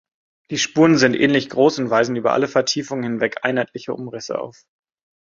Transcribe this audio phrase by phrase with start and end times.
[0.49, 4.65] Die Spuren sind ähnlich groß und weisen über alle Vertiefungen hinweg einheitliche Umrisse auf.